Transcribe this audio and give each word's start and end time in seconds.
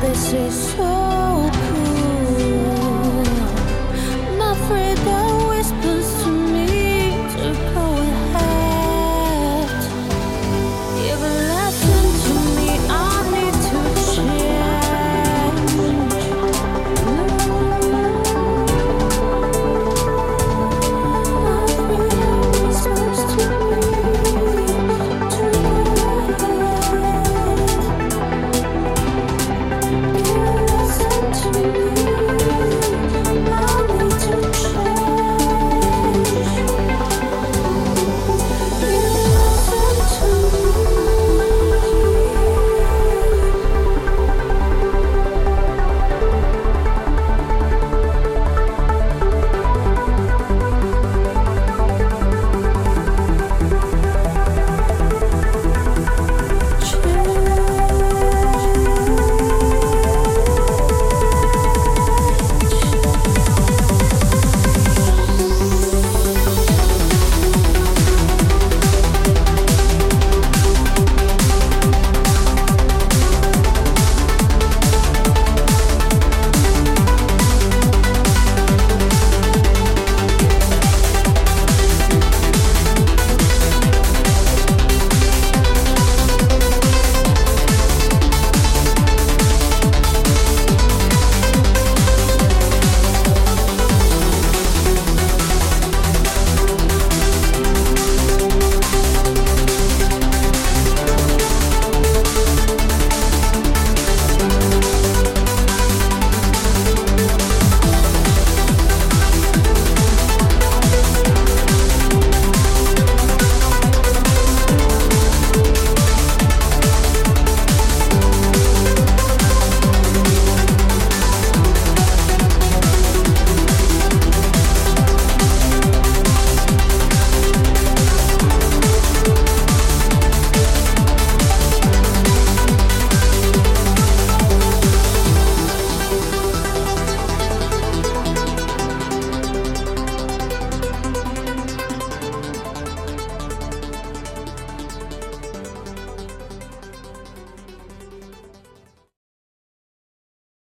this 0.00 0.32
is 0.32 0.72
so 0.72 1.15